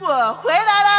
[0.00, 0.93] 我回来了！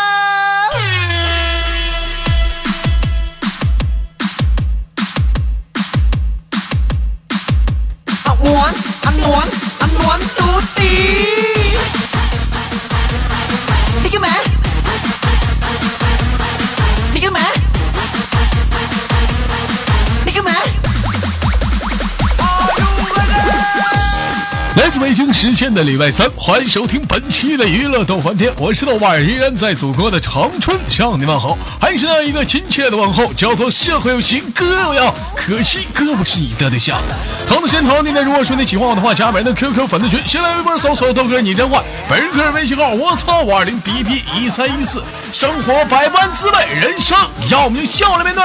[25.45, 36.99] 时间的礼拜三，欢迎收听本期的娱乐逗翻天，我是豆瓣儿，依然在祖国的长春向你问好，还是那一个亲切的问候，叫做社会有型哥有样，可惜哥不是你的对象。
[37.47, 47.15] 同的时间同样地点，如果说你喜欢我的话，加本人的 QQ 粉丝群，先来微博搜索豆哥你真坏，本人个人微信号我操五二零 B B 一三一四，生活百般滋味，人生
[47.51, 48.43] 要我们就笑着面对。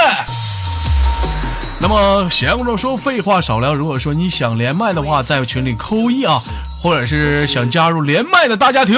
[1.80, 6.42] 那么闲着说废话少聊，如果说你想连麦的话，在群里扣一啊，
[6.80, 8.96] 或者是想加入连麦的大家庭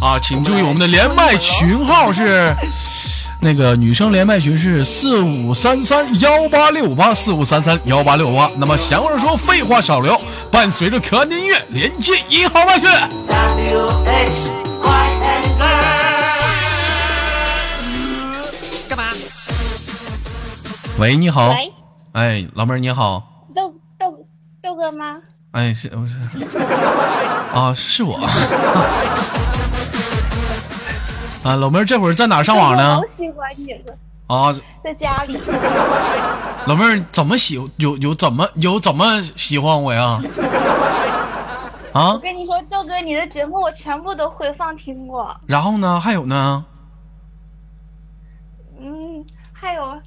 [0.00, 2.54] 啊，请注意我们的连麦群号是
[3.42, 8.50] 那个女生连麦群是四五三三幺八六八四五三三幺八六八。
[8.56, 10.20] 那么闲着说废话少聊，
[10.52, 12.84] 伴随着可爱的音乐连接一号麦去。
[12.84, 14.50] W X
[14.82, 15.26] Y Z。
[18.88, 19.04] 干嘛？
[20.98, 21.72] 喂，你好，喂，
[22.12, 23.22] 哎，老妹儿你好，
[23.54, 24.26] 豆豆
[24.62, 25.16] 豆哥吗？
[25.52, 26.14] 哎是不是
[27.52, 27.74] 啊？
[27.74, 28.16] 是我
[31.42, 33.02] 啊，老妹儿这会儿在哪上网呢好？
[33.16, 33.96] 喜欢你了，
[34.28, 35.36] 啊，在家里。
[36.66, 40.20] 老妹儿怎么喜有有怎么有怎么喜欢我呀？
[41.92, 45.34] 啊我，跟你说，豆哥，你的节目我全部都回放听过。
[45.46, 45.98] 然后呢？
[45.98, 46.64] 还有呢？
[48.80, 50.00] 嗯，还有，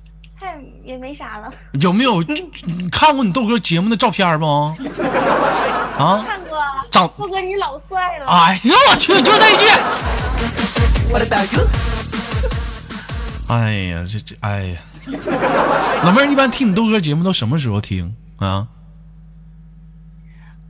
[0.44, 1.52] 还也没啥了。
[1.82, 4.46] 有没有你看过你豆哥节目的照片不？
[5.98, 6.24] 啊？
[6.26, 8.28] 看过啊，长豆哥你老帅了。
[8.28, 9.66] 哎呀，我去，就那一句。
[13.48, 14.80] 哎呀，这这，哎呀，
[16.04, 18.68] 老妹儿一般听你豆哥节目都什么时候听啊？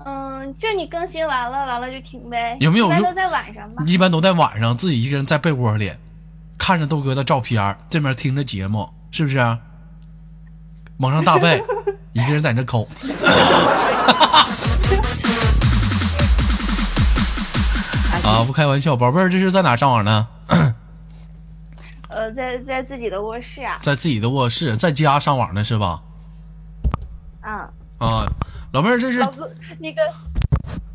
[0.06, 2.57] 嗯，就你更新完了，完了就听呗。
[2.59, 3.83] 有没有一般都在晚上吧？
[3.88, 5.94] 一般都在晚上自己一个人在被窝里，
[6.57, 9.38] 看着豆哥的照片，这边听着节目，是不是？
[10.97, 11.63] 蒙上大被，
[12.13, 12.88] 一个人在那抠。
[18.25, 20.28] 啊，不开玩笑，宝贝儿，这是在哪上网呢？
[22.09, 23.78] 呃，在在自己的卧室啊。
[23.84, 26.01] 在自己的卧室，在家上网呢是吧？
[27.44, 27.53] 嗯，
[28.00, 28.25] 啊，
[28.72, 29.47] 老妹儿，这是老哥，
[29.78, 30.01] 那个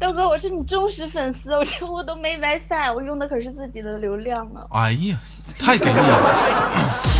[0.01, 5.17] 豆哥，我是你忠实粉丝，我这我都没 WiFi，我用的可是自己的流量啊，哎呀，
[5.61, 6.19] 太给力了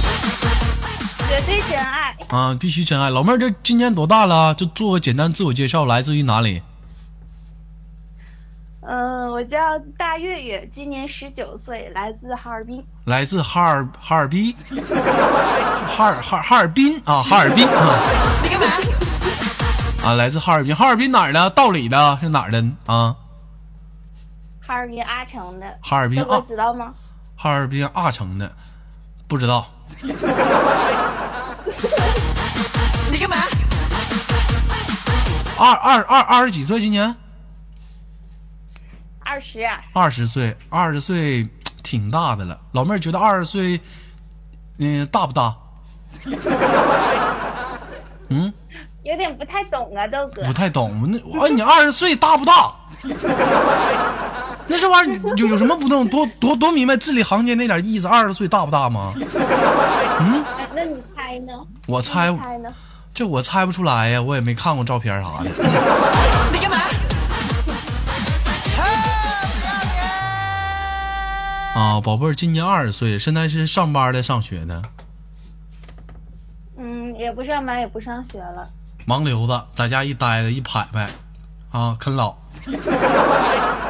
[1.29, 2.17] 绝对真爱。
[2.29, 2.57] 啊！
[2.59, 3.11] 必须真爱。
[3.11, 4.55] 老妹儿，这今年多大了？
[4.55, 6.63] 就做个简单自我介绍，来自于哪里？
[8.81, 12.83] 嗯，我叫大月月，今年十九岁，来自哈尔滨。
[13.05, 14.55] 来自哈尔哈尔滨，
[15.87, 17.99] 哈尔哈哈尔滨啊，哈尔滨啊
[18.43, 18.67] 你干嘛？
[20.05, 21.51] 啊，来自哈尔滨，哈尔滨哪儿的？
[21.51, 23.15] 道里的是哪儿的啊？
[24.67, 26.95] 哈尔滨阿城的，哈尔滨啊，知道吗？
[27.37, 28.51] 哈尔滨阿城的，
[29.29, 29.71] 不知道。
[33.13, 33.37] 你干嘛？
[35.59, 36.81] 二二二二十几岁？
[36.81, 37.15] 今年
[39.21, 41.47] 二十，啊二十岁，二十岁
[41.83, 42.59] 挺大的了。
[42.73, 43.81] 老妹儿觉得二十岁，
[44.79, 45.55] 嗯、大不大？
[48.31, 48.53] 嗯，
[49.03, 50.53] 有点不太懂啊，豆哥不。
[50.53, 51.11] 太懂。
[51.11, 52.75] 那哎，你二十岁大不大？
[54.69, 56.07] 那这玩意儿有有什么不懂？
[56.09, 58.07] 多多多明白字里行间那点意思。
[58.07, 59.13] 二十岁大不大吗？
[60.21, 61.53] 嗯那你猜呢？
[61.87, 62.69] 我猜你猜呢？
[63.15, 65.51] 这我猜不出来呀，我也没看过照片啥的。
[66.53, 66.77] 你干嘛？
[71.75, 74.83] 啊，宝贝儿，今年二十岁，现在是上班的，上学的，
[76.77, 78.69] 嗯，也不上班，也不上学了。
[79.07, 81.09] 盲流子，在家一待着一拍拍，
[81.73, 82.35] 啊，啃老。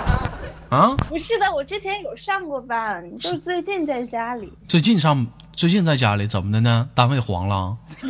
[0.70, 4.52] 啊，不是的，我之前有上过班，就是最近在家里。
[4.66, 6.86] 最近上最近在家里怎么的呢？
[6.94, 7.76] 单位黄了？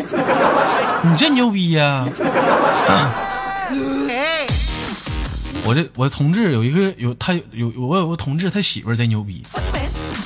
[1.04, 2.04] 你这牛逼呀、
[4.10, 4.46] 哎，
[5.64, 9.44] 我这我同志有一个有他有我有个同志他媳妇儿贼牛逼，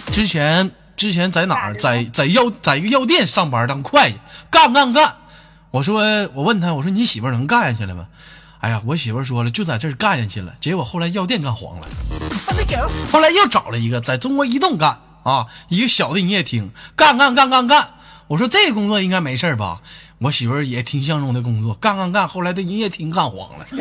[0.07, 4.19] 之前之前在哪儿在在药在一个药店上班当会计，
[4.51, 5.17] 干干干。
[5.71, 6.03] 我说
[6.35, 8.07] 我问他我说你媳妇儿能干下去了吗？
[8.63, 11.89] 哎呀，我媳妇儿说了就在这儿干下去了，结果后来药店干黄了。
[13.11, 17.95] 后来又找了一个在中国移动干啊，一个小的营业厅干干干干干。
[18.29, 19.81] 我说这个工作应该没事儿吧？
[20.19, 23.67] 我媳妇儿也挺相中的工作，干干干，后来的营业厅干黄了。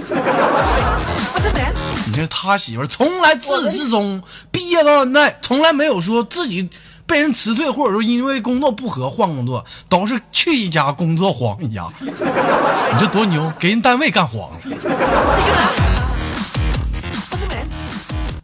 [2.07, 6.67] 你这他媳妇儿从来自始至终毕业到现在，从来没有说自己
[7.05, 11.87] 被人辞退，或者说因为工作不合换工作，都是去一家工作黄一家。
[12.01, 14.57] 你这多牛，给人单位干黄了。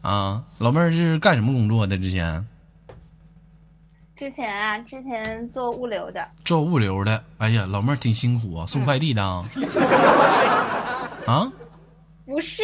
[0.02, 1.98] 啊，老妹儿是干什么工作的？
[1.98, 2.48] 之前
[4.18, 7.24] 之前啊，之前做物流的，做物流的。
[7.38, 9.44] 哎呀，老妹儿挺辛苦啊，送快递的啊。
[11.28, 11.52] 啊，
[12.26, 12.64] 不是，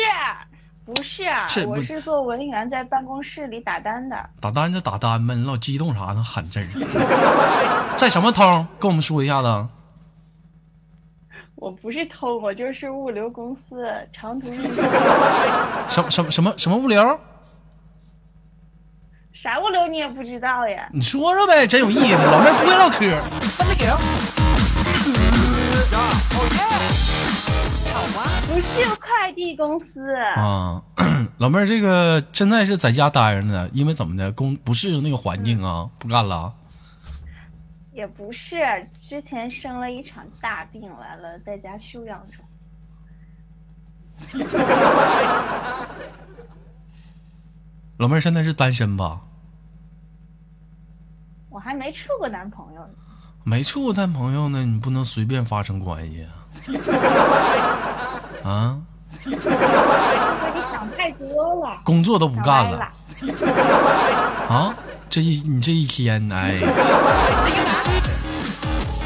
[0.86, 4.30] 不是，是我是做文员，在办公室里打单的。
[4.42, 6.22] 打单就打单呗，你老激动啥呢？
[6.24, 6.64] 喊字儿。
[7.98, 8.68] 在什么通？
[8.80, 9.68] 跟我们说一下子。
[11.56, 14.82] 我不是偷，我就是物流公司长途运 输。
[15.90, 17.20] 什什么什么什么物流？
[19.34, 20.90] 啥物流你也不知道呀？
[20.92, 22.18] 你说说呗，真有意思。
[22.26, 23.00] 老妹儿不会唠嗑。
[28.48, 30.82] 不是快递公司，啊，
[31.38, 36.54] 老妹儿，这个现在是在家待着呢，因为怎么的，工不适应那个环境啊，不干了。
[37.92, 38.58] 也不是，
[39.00, 42.44] 之前生了一场大病，完了在家休养中。
[47.98, 49.22] 老妹儿现在是单身吧？
[51.50, 52.94] 我还没处过男朋友呢。
[53.44, 56.43] 没处过男朋友呢，你不能随便发生关系啊。
[58.44, 58.78] 啊，
[59.20, 61.78] 想太多了。
[61.84, 62.88] 工作都不干了
[64.50, 64.76] 啊！
[65.10, 66.58] 这一你这一天，哎，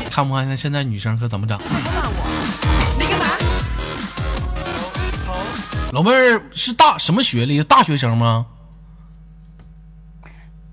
[0.10, 1.60] 看不看那现在女生可怎么整？
[5.92, 7.64] 老妹儿是大什么学历？
[7.64, 8.46] 大学生吗？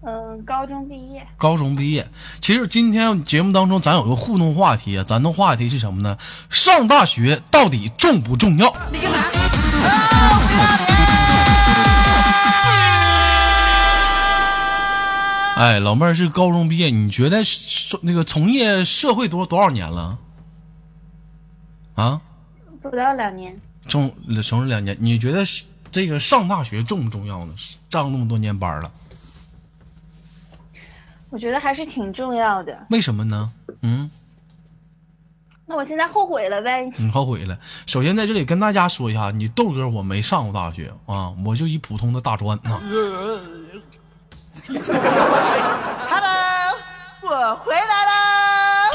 [0.07, 1.27] 嗯，高中毕业。
[1.39, 2.07] 高中毕业。
[2.41, 6.19] 其实今天节目当中咱有个互动话题啊，咱的话题是什么呢？
[6.51, 8.69] 上大学到底重不重要？
[15.57, 17.39] 哎，老妹儿是高中毕业，你觉得
[18.03, 20.19] 那个从业社会多多少年了？
[21.95, 22.21] 啊，
[22.83, 24.13] 不到两年，重
[24.43, 25.45] 从事两年，你觉得
[25.91, 27.55] 这个上大学重不重要呢？
[27.89, 28.91] 上那么多年班了，
[31.35, 32.87] 我觉得还是挺重要的。
[32.91, 33.51] 为什么呢？
[33.83, 34.09] 嗯。
[35.67, 36.89] 那我现在后悔了呗？
[36.97, 37.59] 你后悔了。
[37.87, 42.81] 首先在这里跟大家说一下，你豆哥我没上过大学啊，我就一普通的大专啊。
[46.09, 46.77] Hello，
[47.23, 48.93] 我回来啦！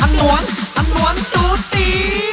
[0.00, 0.26] 安暖
[0.74, 1.38] 安暖嘟
[1.70, 2.23] 地。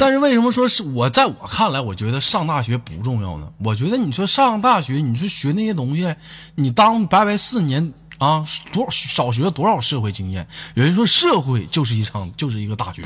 [0.00, 3.46] 但是为什么说是我在我看来，我觉得上大学不重要呢？
[3.62, 6.16] 我觉得你说上大学，你说学那些东西，
[6.54, 8.42] 你当白白四年啊，
[8.72, 10.48] 多少学了多少社会经验？
[10.72, 13.02] 有人说社会就是一场就是一个大学。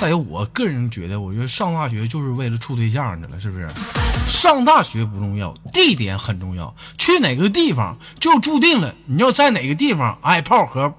[0.00, 3.68] 再有，我个人觉得，我觉得上大学就是为了处对象去了，是不是？
[4.26, 6.74] 上大学不重要，地点很重要。
[6.98, 10.92] 去哪个地方就注定了你要在哪个地方挨炮和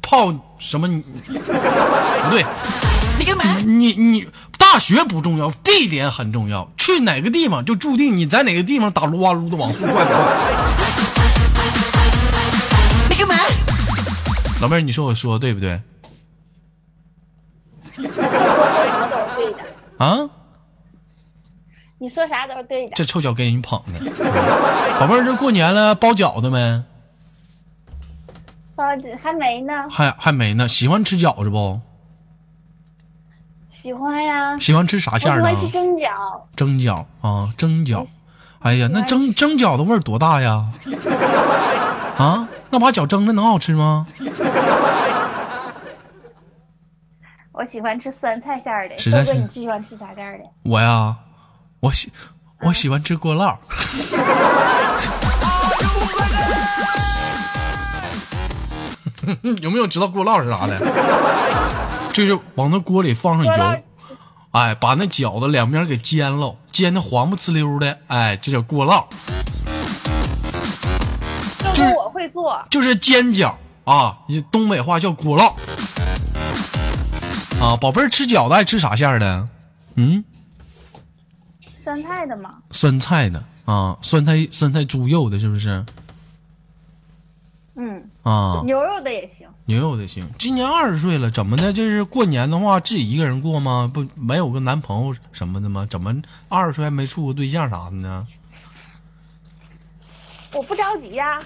[0.00, 0.88] 泡什么？
[0.88, 2.44] 不对，
[3.64, 4.28] 你，你你
[4.58, 6.70] 大学不重要，地点很重要。
[6.76, 10.16] 去哪个地方就注定你在哪个地方打撸啊撸的网速快的快。
[13.08, 13.34] 你个妹，
[14.60, 15.80] 老妹儿，你说我说的对不对？
[17.98, 19.58] 你说什么都是对的，
[20.04, 20.28] 啊？
[21.98, 22.92] 你说啥都是对的。
[22.94, 24.00] 这臭脚给人捧的。
[25.00, 26.82] 宝贝儿，这过年了，包饺子没？
[28.74, 30.68] 包子还没呢，还还没呢。
[30.68, 31.80] 喜欢吃饺子不？
[33.86, 34.58] 喜欢呀。
[34.58, 35.48] 喜欢吃啥馅儿呢？
[35.50, 36.08] 喜欢吃蒸饺，
[36.56, 38.04] 蒸饺啊，蒸饺。
[38.58, 40.66] 哎呀，那蒸蒸饺的味儿多大呀？
[42.18, 44.04] 啊，那把饺蒸的能好吃吗？
[47.52, 48.98] 我喜欢吃酸菜馅儿的。
[48.98, 50.44] 实在是豆哥，你喜欢吃啥馅儿的？
[50.64, 51.14] 我呀，
[51.78, 52.12] 我喜
[52.62, 53.56] 我喜欢吃锅烙。
[59.62, 60.76] 有没有知道锅烙是啥的？
[62.16, 63.82] 就是往那锅里放上油，
[64.52, 69.04] 哎，把那饺子两边给煎了，煎的黄不呲溜的，哎，这叫锅烙，
[71.62, 73.54] 豆就是我会做，就是煎饺
[73.84, 74.16] 啊，
[74.50, 75.52] 东北话叫锅烙。
[77.62, 79.46] 啊，宝贝儿吃饺子爱吃啥馅儿的？
[79.96, 80.24] 嗯，
[81.84, 82.54] 酸菜的吗。
[82.70, 85.84] 酸菜的啊，酸菜酸菜猪肉的，是不是？
[88.26, 89.46] 嗯，啊，牛肉的也行。
[89.66, 90.28] 牛肉的行。
[90.36, 91.72] 今年二十岁了，怎么的？
[91.72, 93.88] 就是过年的话，自己一个人过吗？
[93.92, 95.86] 不，没有个男朋友什么的吗？
[95.88, 96.14] 怎么
[96.48, 98.26] 二十岁还没处过对象啥的呢？
[100.52, 101.40] 我不着急呀、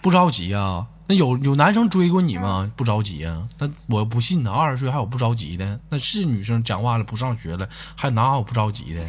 [0.00, 0.86] 不着急啊。
[1.08, 2.70] 那有有男生追过你吗？
[2.76, 3.46] 不着急啊？
[3.58, 5.78] 那我不信呢，二十岁还有不着急的？
[5.90, 9.04] 那是女生讲话了，不上学了，还哪有不着急的？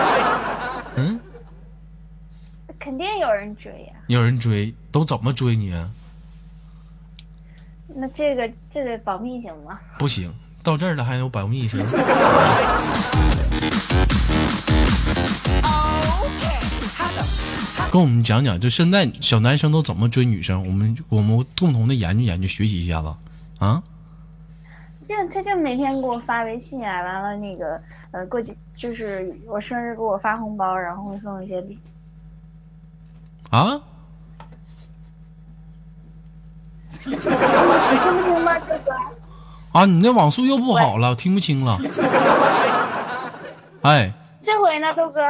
[0.96, 1.20] 嗯，
[2.80, 5.88] 肯定有人追呀、有人追，都怎么追你啊？
[7.94, 9.78] 那这个这个保密行吗？
[9.98, 10.32] 不行，
[10.62, 11.84] 到这儿了还有保密行？
[17.92, 20.64] 跟我们讲讲，就现在小男生都怎么追女生？
[20.64, 23.12] 我们我们共同的研究研究，学习一下子
[23.58, 23.82] 啊！
[25.08, 27.82] 就他就每天给我发微信啊，完了那个
[28.12, 31.76] 呃过几就是我生日给我发红包，然后会送一些礼。
[33.50, 33.82] 啊！
[37.04, 37.36] 你听不
[38.24, 38.92] 听吗，这个？
[39.72, 39.86] 啊！
[39.86, 41.78] 你那网速又不好了，听不清了。
[43.82, 45.22] 哎，这回呢，豆哥？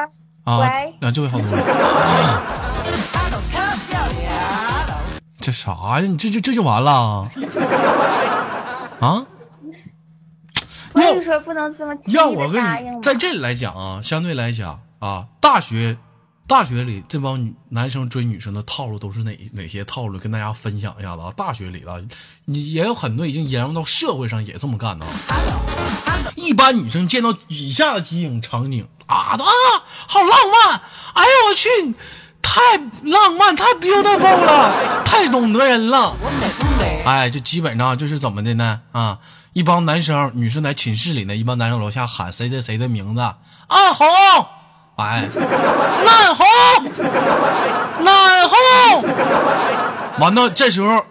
[0.45, 1.63] 啊，喂啊，这回好多了。
[5.41, 6.01] 这啥呀？
[6.01, 7.29] 你这这这就完了？
[9.01, 9.27] 啊？
[10.93, 15.97] 所以说不能这么轻易要我跟的答应在这里来讲啊，相对来讲啊，大学
[16.51, 20.19] 大学里这帮女男生追女生的套路都是哪哪些套路？
[20.19, 21.33] 跟大家分享一下子啊。
[21.37, 21.95] 大学里啊，
[22.47, 25.07] 你也有很多已经延用到社会上也这么干呢。
[26.35, 29.39] 一般女生见到以下几种场景啊啊，
[30.09, 30.81] 好浪漫！
[31.15, 31.69] 哎呦我去，
[32.43, 32.61] 太
[33.05, 36.17] 浪漫，太 beautiful 了，太懂得人了。
[37.05, 38.81] 哎，就基本上就是怎么的呢？
[38.91, 39.21] 啊，
[39.53, 44.05] 一帮男生、女生在寝室里呢，一帮男生楼下喊谁谁谁的名字，安红，
[45.01, 45.29] 哎，
[46.05, 46.47] 南红，
[48.05, 48.57] 南红。
[50.19, 51.07] 完了，这时候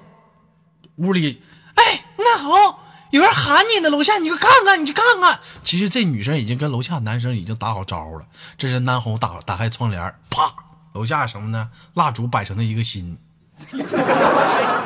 [0.98, 1.42] 屋里，
[1.76, 2.76] 哎，南红，
[3.10, 5.40] 有人喊你呢，楼下你去看看，你去看看。
[5.64, 8.26] 其实这女生已经跟楼下男生已经打好招呼了。
[8.58, 10.54] 这是南红打打开窗帘，啪，
[10.94, 11.70] 楼下什么呢？
[11.96, 13.18] 蜡烛摆成了一个心。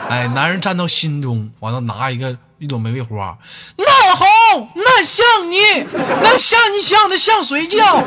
[0.09, 3.37] 哎，男人站到心中，完了拿一个一朵玫瑰花，
[3.75, 5.57] 那红，那像你，
[6.23, 8.01] 那像你像的像谁叫？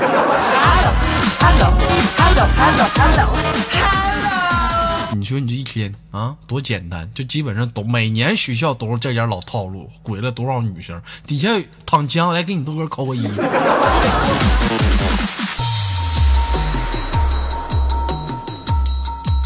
[5.15, 11.03] 你说你这一天啊，多简单，就基本上都每年学校都是这点老套路，毁了多少女生？
[11.27, 11.51] 底下
[11.85, 13.29] 躺枪来给你豆哥扣个一。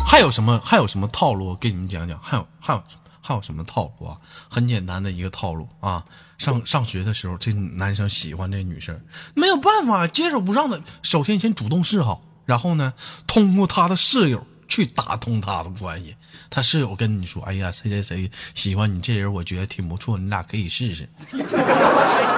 [0.07, 0.61] 还有什么？
[0.65, 1.57] 还有什么套路？
[1.57, 2.17] 给你们讲讲。
[2.23, 2.83] 还有还有
[3.31, 4.17] 还有什么套路啊？
[4.49, 6.05] 很简单的一个套路啊。
[6.37, 9.01] 上上学的时候，这男生喜欢这女生，
[9.35, 12.93] 没有办法，接受不上的，首先先主动示好，然后呢，
[13.29, 16.17] 通过他的室友去打通他的关系。
[16.49, 21.09] 他室友跟你说：“哎呀，谁谁谁喜欢你这人，我觉得挺不错，你俩可以试试。”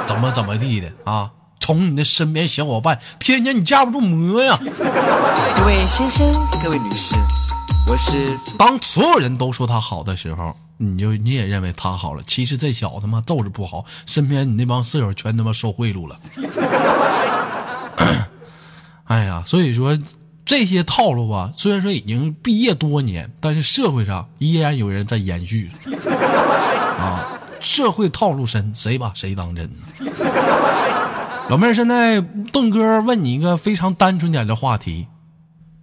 [0.06, 1.30] 怎么怎么地的啊？
[1.60, 4.58] 从你的身边小伙伴，天天你架不住魔呀。
[4.58, 6.30] 各位先生，
[6.60, 7.14] 各位女士，
[7.86, 12.22] 我是当所有人都说他好的时候，你就你也认为他好了。
[12.26, 16.18] 其实这小子他妈揍着不好，身边你那帮室友全他妈受贿赂了。
[19.04, 19.98] 哎呀，所以说
[20.44, 25.70] 这些套路吧，虽然说已经毕业多年，但是社会上依然有人在延续。
[26.98, 29.70] 啊，社会套路深，谁把谁当真？
[31.48, 32.20] 老妹儿，现在
[32.52, 35.08] 邓哥问你一个非常单纯点的话题，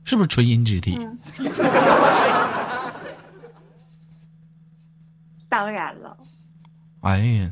[0.04, 0.98] 是不是纯阴之体？
[5.50, 6.16] 当然了，
[7.02, 7.50] 哎呀，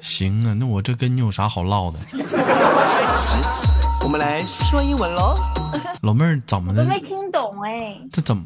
[0.00, 1.98] 行啊，那我这跟你有啥好唠的？
[4.02, 5.34] 我们来说英文喽。
[6.02, 6.82] 老妹儿怎么的？
[6.82, 7.96] 我没听懂哎。
[8.12, 8.44] 这怎么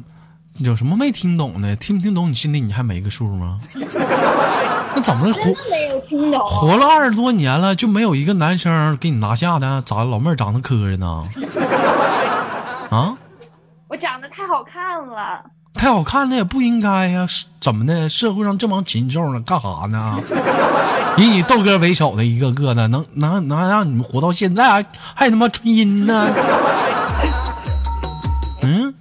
[0.59, 1.75] 有什么没听懂的？
[1.77, 2.31] 听不听懂？
[2.31, 3.59] 你心里你还没个数吗？
[4.95, 6.47] 那怎么的活真的没有听懂。
[6.47, 9.83] 活了二十多年了，就没有一个男生给你拿下的？
[9.83, 11.23] 咋老妹儿长得磕碜呢？
[12.91, 13.17] 啊，
[13.89, 15.43] 我长得太好看了，
[15.77, 18.09] 太好看了也不应该呀、是怎么的？
[18.09, 20.19] 社会上这帮禽兽呢，干啥呢？
[21.19, 26.29] 以你豆哥为首的一个个的，能能能让你们活到现在，还还他妈纯阴呢？
[28.63, 28.95] 嗯，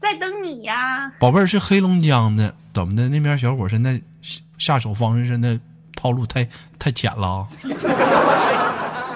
[0.00, 1.10] 在等你呀。
[1.18, 3.08] 宝贝儿是黑龙江的，怎么的？
[3.08, 5.58] 那边小伙现在下下手方式真的
[5.94, 7.46] 套路太太浅了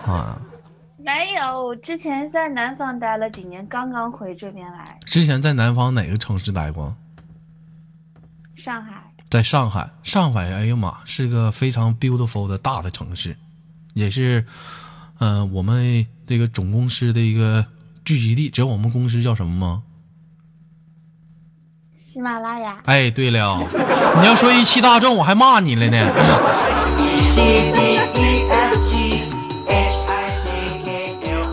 [0.07, 0.37] 啊！
[1.11, 6.95] 啊，没有，之前在南方待了几年，刚刚回这边来，之前在南方哪个城市待过？
[8.57, 9.03] 上海。
[9.29, 13.37] 在上海，上海，哎呀妈，是个非常 beautiful 的大的城市，
[13.95, 14.47] 也是，
[15.19, 17.67] 嗯、我们这个总公司的一个
[18.05, 18.49] 聚集地。
[18.49, 19.83] 知道我们公司叫什么吗？
[22.05, 23.59] 喜马拉雅，哎，对了，
[24.21, 25.97] 你要说一汽大众，我还骂你了呢。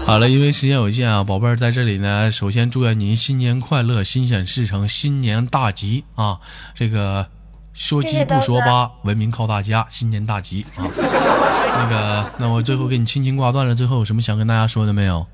[0.08, 6.40] 好了，因为时间有限啊，宝贝儿在这里呢，首先祝愿您新年快乐，心想事成，新年大吉啊！
[6.74, 7.28] 这个
[7.74, 10.88] 说鸡不说八，文明靠大家，新年大吉啊！
[10.88, 15.28] 那个，那我最后给你轻轻挂断了，最后有什么想跟大家说的没有？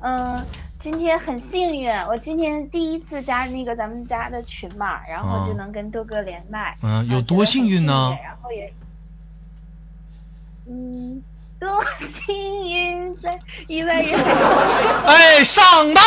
[0.00, 0.42] 嗯，
[0.80, 6.74] 今天很幸运，我今天第一次加那个咱们家的群嘛，然后就能跟豆哥连麦。
[6.80, 8.16] 嗯，有多幸运呢？
[8.24, 8.72] 然后也，
[10.66, 11.22] 嗯，
[11.62, 11.70] 多
[12.26, 13.38] 幸运在
[13.68, 14.20] 意外人。
[15.06, 15.62] 哎，上
[15.94, 16.04] 当！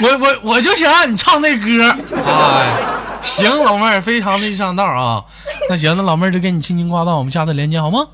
[0.00, 1.90] 我我我就想让你唱那歌。
[2.24, 5.24] 哎，行，老妹儿，非常的上道啊。
[5.68, 8.06] 那行，那老妹儿就给你轻轻挂断，我们下次连接好吗？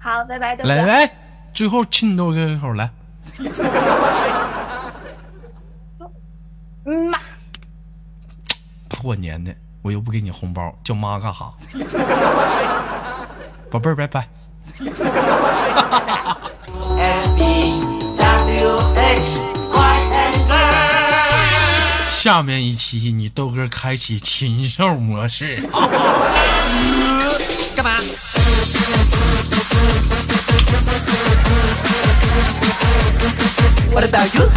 [0.00, 0.56] 好，拜拜。
[0.56, 1.08] 来来。
[1.52, 2.90] 最后亲豆哥一口来，
[6.84, 7.18] 妈！
[8.88, 11.54] 大过年的，我又不给你红包，叫妈干哈？
[13.70, 14.28] 宝贝儿，拜拜。
[22.10, 25.62] 下面一期你豆哥开启禽兽模式，
[27.76, 27.92] 干嘛
[33.92, 34.48] ？What about you？？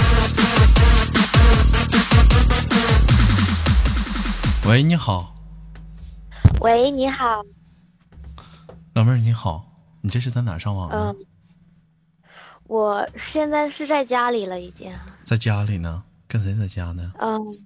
[4.68, 5.34] 喂，你好。
[6.60, 7.44] 喂，你好。
[8.94, 9.66] 老妹儿，你好，
[10.02, 11.16] 你这是在哪上网呢？
[11.18, 11.26] 嗯，
[12.66, 14.94] 我现在是在家里了，已经。
[15.24, 16.04] 在家里呢？
[16.28, 17.12] 跟谁在家呢？
[17.18, 17.66] 嗯，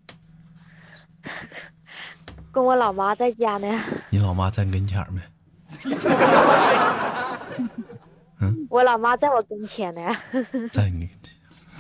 [2.50, 3.84] 跟我老妈在家呢。
[4.10, 5.22] 你老妈在跟前没？
[8.40, 10.02] 嗯，我老妈在我跟前呢。
[10.72, 11.10] 在你。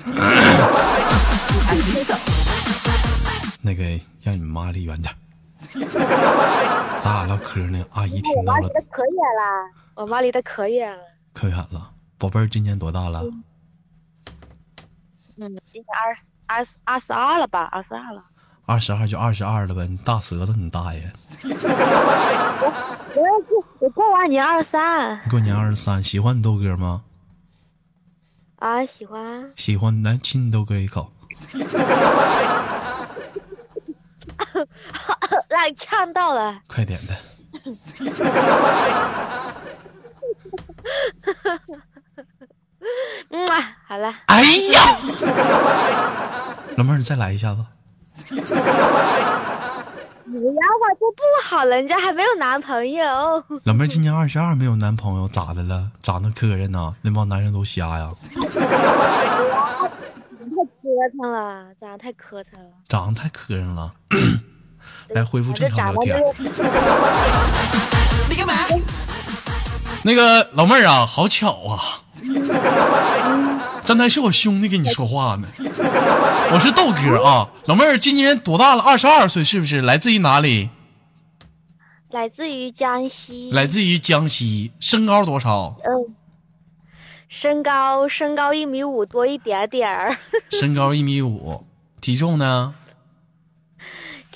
[3.61, 3.83] 那个，
[4.21, 5.15] 让你妈离远点。
[6.99, 8.59] 咱俩唠嗑呢，阿姨听到了。
[8.59, 11.03] 我妈离得可远了，我妈离得可远了。
[11.33, 13.23] 可远了，宝贝儿今年多大了？
[15.37, 17.63] 嗯，今年二二二十二了吧？
[17.71, 18.23] 二十二了。
[18.65, 21.13] 二十二就二十二了呗，你大舌头，你大爷！
[23.15, 25.21] 我我我过完年二十三。
[25.29, 27.03] 过年二十三，喜欢你豆哥吗？
[28.57, 29.53] 啊，喜欢。
[29.55, 31.11] 喜欢，来亲你豆哥一口。
[35.49, 36.61] 来，呛到了。
[36.67, 37.13] 快点的。
[43.29, 44.13] 嗯啊，好了。
[44.27, 44.97] 哎呀，
[46.77, 47.65] 老妹儿，你再来一下子。
[50.25, 53.43] 不要吧，就不好了，人家还没有男朋友。
[53.63, 55.91] 老妹儿今年二十二，没有男朋友，咋的了？
[56.01, 56.95] 长得磕碜呢？
[57.01, 58.13] 那帮男人都瞎呀？
[58.29, 58.39] 太
[60.81, 62.69] 磕碜了，长得太磕碜了。
[62.87, 63.91] 长得太磕碜了。
[65.09, 66.23] 来恢复正常聊天。
[68.29, 68.53] 你干嘛？
[70.03, 72.03] 那个老妹儿啊，好巧啊！
[73.85, 75.47] 刚才是我兄弟跟你说话呢。
[76.51, 78.83] 我是豆哥啊，老妹儿今年多大了？
[78.83, 79.81] 二十二岁是不是？
[79.81, 80.69] 来自于哪里？
[82.11, 83.51] 来自于江西。
[83.51, 85.75] 来自于江西，身高多少？
[85.83, 86.15] 嗯，
[87.27, 90.17] 身高身高一米五多一点点儿。
[90.51, 91.65] 身高一米五，
[91.99, 92.73] 体重呢？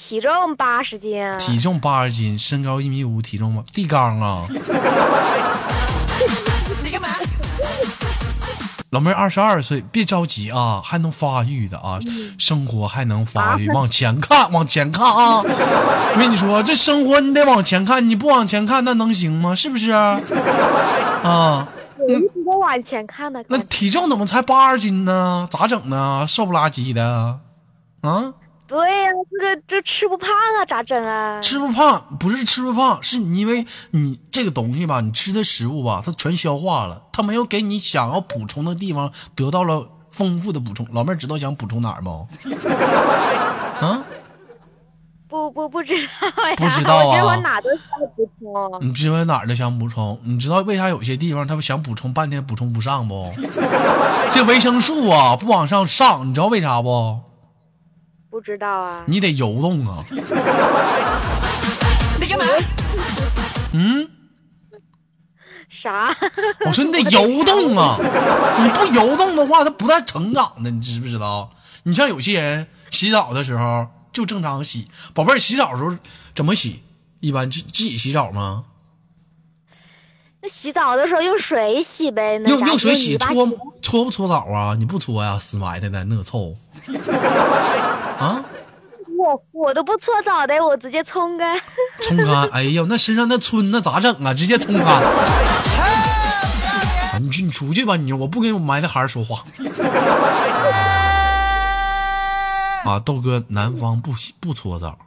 [0.03, 1.23] 体重八十斤。
[1.37, 3.63] 体重八十斤，身高一米五，体重吗？
[3.71, 4.43] 地缸啊！
[6.83, 7.07] 你干嘛？
[8.89, 11.99] 老妹儿二十二岁，别着急啊，还能发育的啊，
[12.39, 15.37] 生活还能发育，往前看，往前看啊！
[15.43, 19.53] 我跟你说，这生活你得往前看，你不往前看，那能行吗？
[19.53, 19.91] 是不是？
[21.21, 23.45] 啊，我一直都往前看的。
[23.49, 25.47] 那体重怎么才八十斤呢？
[25.51, 26.25] 咋整呢？
[26.27, 27.39] 瘦不拉几的，
[28.01, 28.33] 啊？
[28.71, 31.41] 对呀，这个这吃不胖啊，咋整啊？
[31.41, 40.87] 吃不胖不是吃不胖，是因为你这个东西吧，你吃的食物吧，它全消化了，它没有给你想要补充的地方得到了丰富的补充。
[40.93, 42.27] 老妹儿知道想补充哪儿吗？
[43.85, 44.05] 啊？
[45.27, 47.05] 不不不知道呀，不知道啊。
[47.07, 48.79] 我觉得我哪都想补充。
[48.87, 50.17] 你知道哪儿都想补充？
[50.23, 53.29] 你知道为啥有些地方他们想补充半天补充不上不？
[54.31, 57.19] 这维生素啊不往上上，你知道为啥不？
[58.31, 60.01] 不知道啊，你得游动啊！
[62.17, 62.45] 你干嘛？
[63.73, 64.09] 嗯？
[65.67, 66.09] 啥？
[66.65, 67.97] 我说你得游动啊！
[68.63, 71.51] 你不游动的话，它不带成长的，你知不知道？
[71.83, 75.97] 你像有些人洗澡的时候就正常洗，宝贝儿洗澡的时候
[76.33, 76.81] 怎么洗？
[77.19, 78.63] 一般自自己洗澡吗？
[80.41, 83.45] 那洗澡的时候用水洗呗，用用水洗搓
[83.81, 84.73] 搓不搓澡啊？
[84.79, 85.37] 你不搓呀？
[85.37, 86.55] 死埋汰的那臭。
[88.21, 88.45] 啊！
[89.17, 91.59] 我我都不搓澡的，我直接冲干。
[92.01, 92.47] 冲干！
[92.51, 94.31] 哎呦，那身上那皴那咋整啊？
[94.33, 94.85] 直接冲干。
[97.21, 99.43] 你去你出去吧，你我不跟我埋汰孩儿说话。
[102.85, 104.97] 啊，豆哥，南方不洗不搓澡，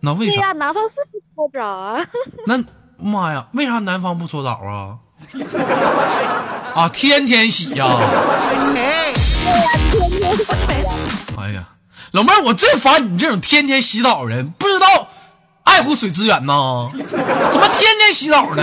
[0.00, 0.32] 那为啥？
[0.32, 2.04] 对呀、南方是不搓澡啊。
[2.46, 2.62] 那
[2.98, 4.98] 妈呀，为啥南方不搓澡啊？
[6.74, 7.86] 啊，天天洗呀、
[11.38, 11.68] 哎呀，
[12.12, 15.08] 老妹儿，我最烦你这种天天洗澡的人，不知道
[15.64, 16.88] 爱护水资源呐？
[16.92, 18.62] 怎么天天洗澡呢？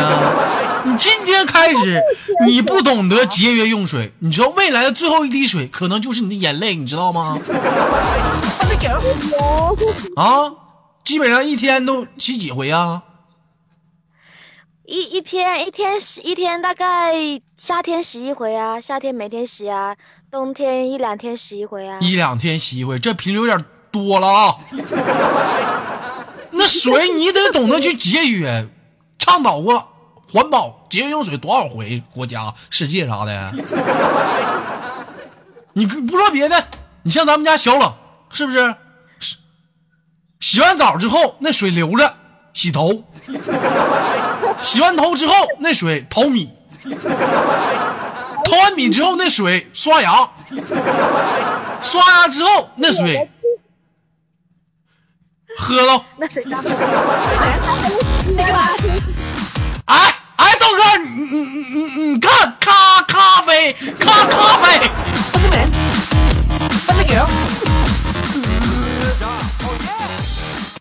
[0.86, 2.02] 你今天开始，
[2.46, 7.40] 你不懂得节约用水，你知道未来的最后一滴水可能就是你的眼泪，你知道吗？
[10.16, 10.52] 啊，
[11.06, 13.04] 基本上一天都洗几回啊？
[14.86, 17.14] 一一天一天洗一天，大概
[17.56, 19.96] 夏天洗一回啊，夏天每天洗啊，
[20.34, 22.00] 冬天一两天洗一回啊。
[22.02, 24.56] 一两天洗一回，这频率有点多了啊。
[26.50, 28.68] 那水你得懂得去节约，
[29.20, 29.94] 倡导过
[30.32, 32.02] 环保节约用水多少回？
[32.12, 33.54] 国家、世界啥的。
[35.74, 36.66] 你不说别的，
[37.04, 37.94] 你像咱们家小冷，
[38.32, 38.76] 是不是？
[39.20, 39.38] 洗
[40.40, 42.12] 洗完澡之后，那水留着
[42.54, 43.04] 洗头，
[44.58, 46.50] 洗完头之后那水淘米，
[48.44, 50.30] 淘完米之后那水刷牙，
[51.82, 53.30] 刷牙之后那水
[55.58, 56.06] 喝了。
[56.18, 56.58] 那谁家？
[59.86, 64.90] 哎哎，豆哥，你你你你你看咖咖啡咖咖啡，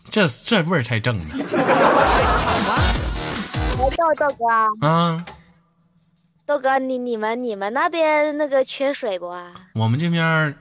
[0.09, 1.25] 这这味儿才正呢。
[3.77, 5.25] 豆豆哥啊，啊，
[6.45, 9.33] 豆哥，你你们你们那边那个缺水不？
[9.75, 10.55] 我们这边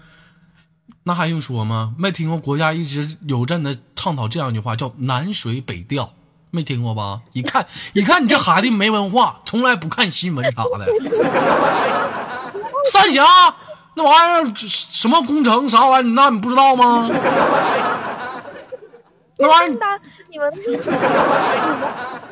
[1.03, 1.95] 那还用说吗？
[1.99, 6.13] 没听过国家一直有阵的倡导这样一句话，叫南水北调，
[6.53, 7.23] 没听过吧？
[7.33, 10.87] 一看 一看你这孩子没文化，从来不看新闻啥的。
[12.93, 13.25] 三峡
[13.95, 17.09] 那玩意儿什么工程啥玩意儿，那你不知道吗？
[19.43, 19.79] 那玩意儿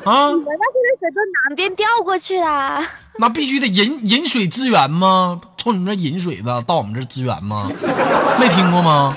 [0.03, 2.45] 啊，你们那边的水都南边调过去的。
[3.17, 5.41] 那必须得引引水资源吗？
[5.57, 7.69] 从你们这引水的到我们这资源吗？
[8.39, 9.13] 没听过吗？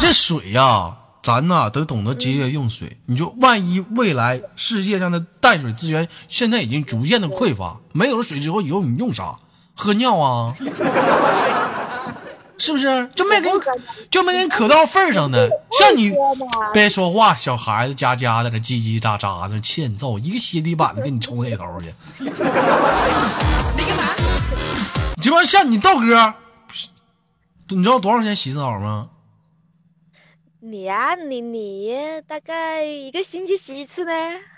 [0.00, 2.98] 这水呀、咱呐得懂得节约用水。
[3.06, 9.36] 你就万一未来世界上的淡水资源现在已经逐渐的匮乏，没有了水之后，以后你用啥？
[9.76, 10.52] 喝尿啊？
[12.56, 13.10] 是不是？
[13.14, 13.58] 就没给你
[14.10, 15.48] 就没给你可到份儿上呢？
[15.72, 16.14] 像你
[16.72, 21.92] 别说话，小孩子家家的这叽叽喳喳的欠揍，一个鞋底板子给你抽那头去。
[25.20, 26.34] 这帮像你豆哥，
[27.68, 29.08] 你知道多少钱洗一次澡吗？
[30.60, 31.94] 你呀、你你
[32.26, 34.12] 大概一个星期洗一次呢？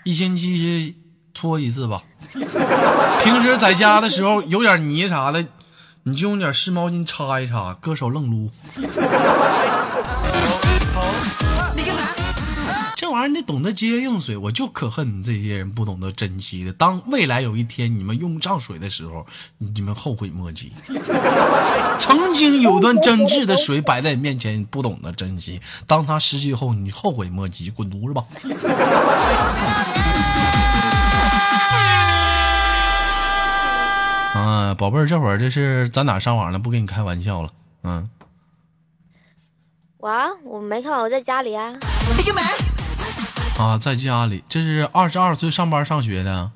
[0.05, 0.95] 一星期
[1.33, 2.03] 搓一次吧。
[3.23, 5.45] 平时在家的时候有点泥啥的，
[6.07, 8.49] 你就用点湿毛巾擦一擦，搁手愣撸。
[12.95, 16.71] 这玩意儿你得懂得节约用水，我就可恨你这些人不懂得珍惜的。
[16.71, 19.25] 当未来有一天你们用不上水的时候，
[19.57, 20.71] 你们后悔莫及。
[21.99, 27.69] 曾经有段真挚的水摆在你面前，你不懂得珍惜，当它失去后，你后悔莫及。
[27.69, 28.23] 滚犊子吧！
[34.37, 36.59] 啊，宝贝儿，这会儿这是咱哪上网了？
[36.59, 37.49] 不跟你开玩笑了。
[37.83, 38.07] 嗯，
[39.97, 41.73] 我啊我没看，我在家里啊。
[43.57, 46.51] 啊，在家里，这是二十二岁上班上学的，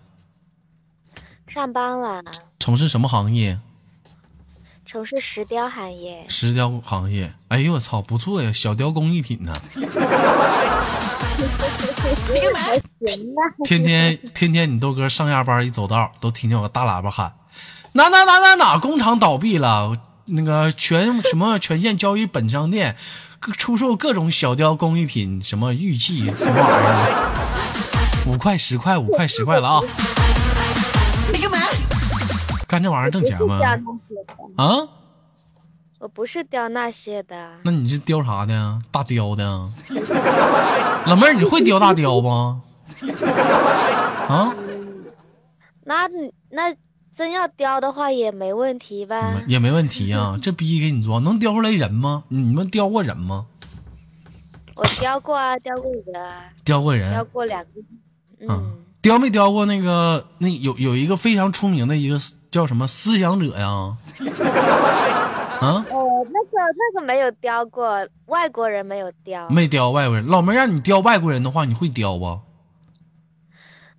[1.48, 2.24] 上班了，
[2.60, 3.60] 从事什么行业？
[4.86, 6.24] 从事石雕行业。
[6.28, 7.34] 石雕行业。
[7.48, 9.54] 哎呦我操，不错呀，小雕工艺品呢。
[13.63, 17.34] 天天天天你豆哥上下班一走道，都听见我大喇叭喊：
[17.93, 22.95] 哪哪哪哪哪工厂倒闭了，那个全什么全县交易本商店，
[23.39, 27.32] 各出售各种小雕工艺品，什么玉器什么玩意儿，
[28.27, 29.82] 五块十块五块十块了啊！
[31.34, 31.58] 你干嘛？
[32.65, 33.60] 干这玩意儿挣钱吗？
[34.56, 34.88] 啊？
[35.99, 37.51] 我不是雕那些的。
[37.63, 38.80] 那你是雕啥的呀？
[38.89, 39.69] 大雕的呀？
[41.08, 42.62] 老妹儿，你会雕大雕吗？
[44.30, 44.56] 啊？
[45.84, 46.73] 那你那
[47.21, 49.43] 真要雕的话也没问题吧？
[49.45, 52.23] 也没问题呀、这逼给你装，能雕出来人吗？
[52.29, 53.45] 你们雕过人吗？
[54.73, 57.69] 我雕过啊，雕过人啊，雕过人雕，过两个。
[58.39, 60.25] 嗯嗯，雕没雕过那个？
[60.39, 63.67] 那有有一个非常出名的一个叫什么思想者呀？
[63.67, 63.95] 啊，
[65.93, 69.47] 哦，那个那个没有雕过，外国人没有雕。
[69.51, 70.25] 没雕外国人。
[70.25, 72.39] 老妹儿让你雕外国人的话，你会雕不？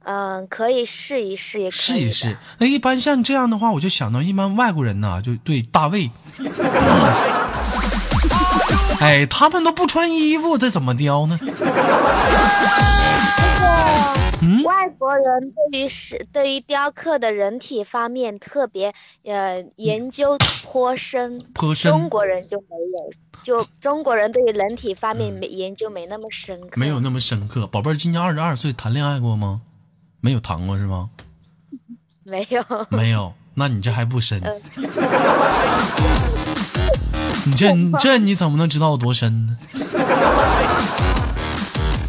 [0.05, 2.37] 嗯，可以试一试，也可以试一试。
[2.59, 6.11] 那一般像这样的话，我就想到一般外国人呢，就对大卫，
[9.01, 11.39] 哎，他们都不穿衣服，这怎么雕呢？
[14.45, 18.93] 嗯外国人对于是对于雕刻的人体方面特别
[19.25, 22.67] 呃研究颇深，颇深中国人就没
[22.99, 23.13] 有，
[23.63, 27.69] 就中国人对于人体方面没研究没那么深刻，没有那么深刻。
[27.69, 29.61] 宝贝儿，今年二十二岁，谈恋爱过吗？
[30.25, 31.11] 没有谈过是吗？
[32.23, 34.41] 没有，没有，那你这还不深。
[34.41, 34.63] 嗯
[37.45, 39.59] 你这你这你怎么能知道有多深呢？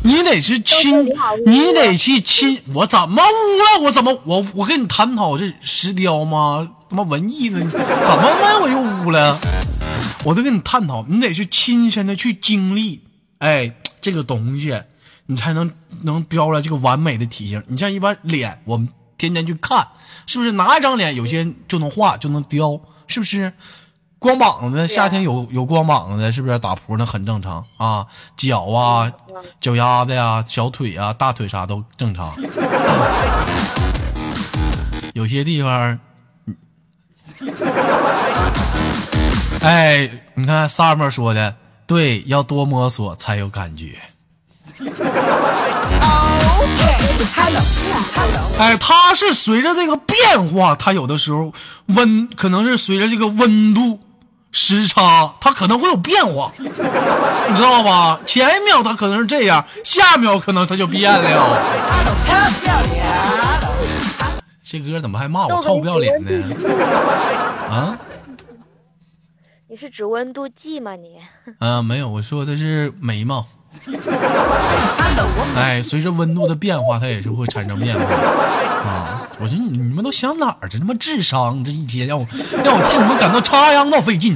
[0.03, 1.07] 你得是亲
[1.47, 2.61] 你得去亲。
[2.75, 3.85] 我怎么污了？
[3.85, 6.69] 我怎么我我跟你探讨这石雕吗？
[6.87, 9.39] 他妈文艺的，怎么他妈我又污了？
[10.23, 13.01] 我都跟你探讨，你得是亲身的去经历，
[13.39, 14.79] 哎，这个东西，
[15.25, 17.63] 你才能能雕出来这个完美的体型。
[17.67, 19.87] 你像一般脸，我们天天去看，
[20.25, 23.53] 是不是拿一张脸，有些人就能画就能雕，是不是？
[24.19, 28.07] 光膀子，夏天有有光膀子的，是不是打扑那很正常啊？
[28.37, 29.11] 脚啊，
[29.59, 32.33] 脚丫子呀、小腿啊、大腿啥都正常。
[35.13, 35.99] 有些地方，
[36.45, 36.55] 嗯
[39.59, 43.99] 哎，你看 Summer 说的对，要多摸索才有感觉。
[48.59, 50.17] 哎，它是随着这个变
[50.53, 51.51] 化，它有的时候
[51.87, 53.99] 温可能是随着这个温度
[54.51, 58.19] 时差，它可能会有变化， 你知道吧？
[58.25, 61.19] 前一秒它可能是这样，下一秒可能它就变了。
[64.63, 66.31] 这歌怎么还骂我臭不要脸呢？
[67.69, 67.97] 啊？
[69.67, 71.17] 你是指温度计吗你？
[71.59, 73.45] 啊，没有，我说的是眉毛。
[75.55, 78.03] 哎，随着温度的变化，它也是会产生变化
[78.89, 79.27] 啊！
[79.39, 80.77] 我说你你们都想哪儿去？
[80.79, 82.25] 他妈智商这一天让我
[82.63, 84.35] 让我替你们感到插秧到费劲。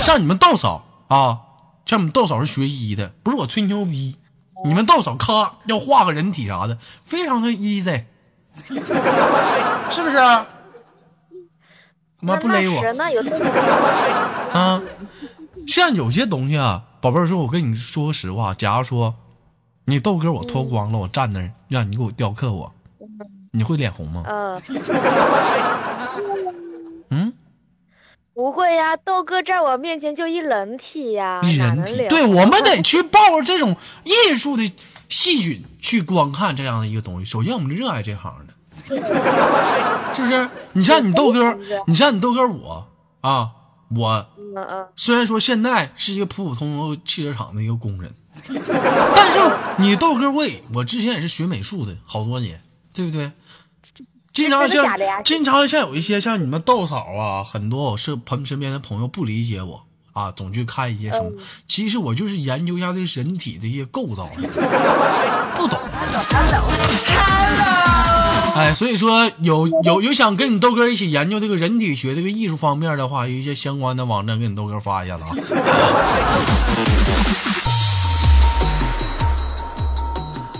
[0.00, 1.38] 像你们道嫂啊，
[1.86, 4.16] 像你们道嫂是学医的，不是我吹牛逼。
[4.64, 8.04] 你们道嫂咔要画个人体啥的，非常的 easy，
[9.90, 10.16] 是不是？
[12.20, 12.80] 妈那那不勒我
[14.58, 14.80] 啊！
[15.66, 19.14] 像有些东西啊，宝贝儿说，我跟你说实话，假如说
[19.86, 22.72] 你豆哥我脱光了，我站那儿让你给我雕刻我，
[23.52, 24.22] 你会脸红吗？
[24.26, 24.60] 呃
[27.10, 27.32] 嗯，
[28.32, 34.72] 不会呀，豆哥在我面前就一人体呀，一人体，对我们得去抱着这种艺术的
[35.08, 37.24] 细菌去观看这样的一个东西。
[37.24, 38.54] 首先，我们热爱这行的，
[40.14, 40.48] 是不是？
[40.72, 42.88] 你像你豆哥，你像你豆哥我
[43.20, 43.50] 啊，
[43.90, 44.26] 我
[44.96, 48.14] 虽然说现在是一个普普通通汽车厂的一个工人，
[48.46, 49.38] 但是
[49.78, 53.32] 你豆哥会，我之前也是学美术的，好多年，对不对？
[54.32, 54.84] 经常像
[55.24, 61.30] 经常像有一些像你们豆嫂啊，很多我是朋身边的朋友不理解我啊，总去看一些什么，
[61.68, 64.28] 其实我就是研究一下这人体的一些构造，
[65.56, 65.78] 不懂。
[68.56, 75.30] 哎，所以说有有有想跟你豆哥一起研究这个人体学这个艺术方面的话，有一些相关的网站给你豆哥发一下子啊。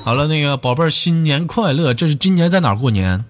[0.04, 1.94] 好了，那个宝贝儿，新年快乐！
[1.94, 3.24] 这是今年在哪儿过年？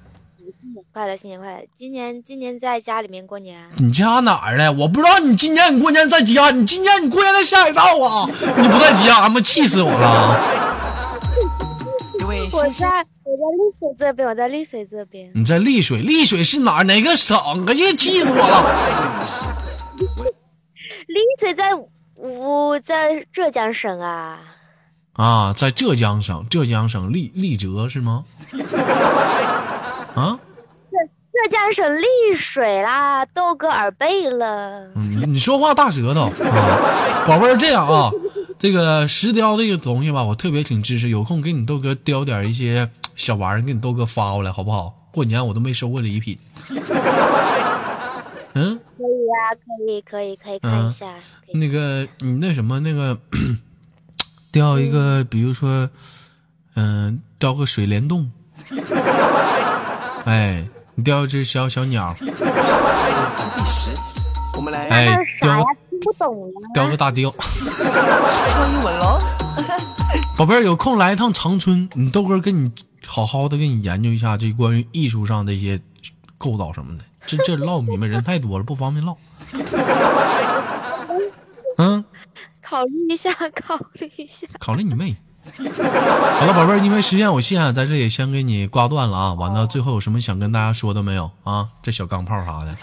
[0.92, 1.58] 快乐，新年快乐！
[1.74, 4.72] 今年今年在家里面过年，你家哪儿呢？
[4.72, 8.26] 我不知道你今年你过年在家，你今年你过年在下水道啊？
[8.56, 10.40] 你不在家，他妈气死我了！
[12.26, 15.30] 我在我在丽水这边，我在丽水这边。
[15.34, 16.84] 你在丽水，丽水是哪儿？
[16.84, 17.36] 哪个省？
[17.66, 18.64] 哎呀，气死我了！
[21.06, 21.70] 丽水在
[22.16, 24.40] 我在浙江省啊。
[25.12, 28.24] 啊，在浙江省，浙江省丽丽泽是吗？
[30.14, 30.38] 啊，
[30.90, 34.88] 浙江省丽水啦，豆哥耳背了。
[34.96, 38.10] 嗯，你说话大舌头啊，宝贝儿，这样啊，
[38.64, 45.08] 这个石雕这个东西吧，我特别挺支持，有空给你豆哥雕点一些小玩意儿，给你豆哥发过来，好不好？
[45.12, 46.38] 过年我都没收过礼品。
[48.54, 51.12] 嗯，可以啊，可以，可以，可以看一下。
[51.52, 53.18] 那个你那什么那个
[54.50, 55.90] 雕一个，比如说，
[56.74, 58.32] 嗯、雕个水帘洞，
[60.24, 62.14] 哎，你雕一只小小鸟，
[64.88, 65.62] 哎雕
[66.04, 66.52] 不懂呀。
[66.74, 67.34] 雕个大雕。
[67.38, 69.18] 说英文喽。
[70.36, 72.72] 宝贝儿，有空来一趟长春，你豆哥跟你
[73.06, 75.80] 好好的跟你研究一下这关于艺术上的一些
[76.38, 77.04] 构造什么的。
[77.26, 79.16] 这这唠你们人太多了，不方便唠。
[81.78, 82.04] 嗯，
[82.60, 84.46] 考虑一下，考虑一下。
[84.58, 85.16] 考虑你妹！
[85.46, 89.34] 好了，宝贝儿，因为时间有限，在这里先给你挂断了啊。
[89.34, 91.68] 完了，最后有什么想跟大家说的没有啊？
[91.82, 92.74] 这小钢炮啥的。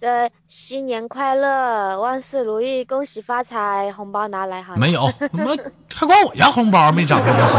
[0.00, 4.74] 对，新年快乐，万事如意，恭喜发财，红包拿来哈。
[4.76, 5.54] 没有，他妈
[5.94, 7.58] 还管我要红包没长这是。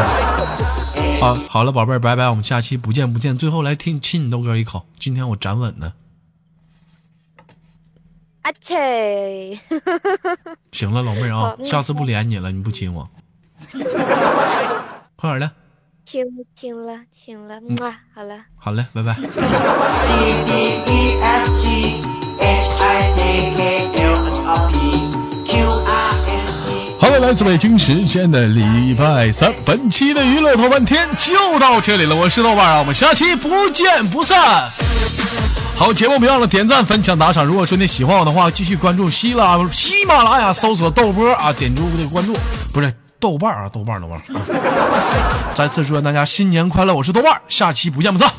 [1.22, 3.38] 好，好了，宝贝儿，拜拜，我们下期不见不见。
[3.38, 5.94] 最后来听亲你豆哥一口，今天我站稳呢。
[8.42, 9.60] 啊切！
[10.74, 13.08] 行了，老妹儿啊，下次不连你了，你不亲我。
[15.16, 15.52] 快点的。
[16.04, 17.78] 亲了，亲了，亲了，嗯，
[18.16, 19.16] 好了，好嘞，拜拜。
[22.42, 23.22] Hijklmqrst
[27.00, 32.16] 好了，来自北京时间的礼拜三，本期的娱乐头半天就到这里了。
[32.16, 34.70] 我是豆瓣啊，我们下期不见不散。
[35.76, 37.44] 好，节目别忘了点赞、分享、打赏。
[37.44, 42.38] 如果说你喜欢我的话，继续关注喜拉喜马拉雅，搜索豆波啊，点住这个关注，
[42.72, 44.22] 不是豆瓣啊，豆瓣豆瓣。
[45.56, 46.94] 再次祝愿大家新年快乐！
[46.94, 48.32] 我是豆瓣，下期不见不散。